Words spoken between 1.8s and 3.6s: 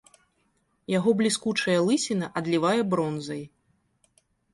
лысіна адлівае бронзай.